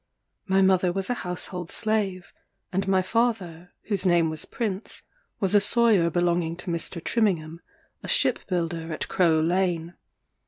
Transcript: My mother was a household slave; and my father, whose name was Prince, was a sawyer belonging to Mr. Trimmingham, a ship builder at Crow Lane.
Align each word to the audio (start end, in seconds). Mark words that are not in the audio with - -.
My 0.47 0.63
mother 0.63 0.91
was 0.91 1.11
a 1.11 1.21
household 1.21 1.69
slave; 1.69 2.33
and 2.73 2.87
my 2.87 3.03
father, 3.03 3.71
whose 3.83 4.03
name 4.03 4.31
was 4.31 4.45
Prince, 4.45 5.03
was 5.39 5.53
a 5.53 5.61
sawyer 5.61 6.09
belonging 6.09 6.55
to 6.55 6.71
Mr. 6.71 6.99
Trimmingham, 7.03 7.59
a 8.01 8.07
ship 8.07 8.39
builder 8.47 8.91
at 8.93 9.07
Crow 9.07 9.39
Lane. 9.41 9.93